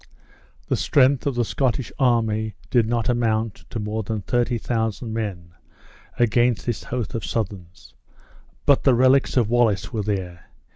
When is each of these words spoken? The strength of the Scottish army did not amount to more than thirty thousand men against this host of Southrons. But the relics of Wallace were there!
The 0.67 0.75
strength 0.75 1.27
of 1.27 1.35
the 1.35 1.45
Scottish 1.45 1.91
army 1.99 2.55
did 2.71 2.87
not 2.87 3.07
amount 3.07 3.65
to 3.69 3.77
more 3.77 4.01
than 4.01 4.21
thirty 4.23 4.57
thousand 4.57 5.13
men 5.13 5.53
against 6.17 6.65
this 6.65 6.85
host 6.85 7.13
of 7.13 7.23
Southrons. 7.23 7.93
But 8.65 8.81
the 8.83 8.95
relics 8.95 9.37
of 9.37 9.47
Wallace 9.51 9.93
were 9.93 10.01
there! 10.01 10.47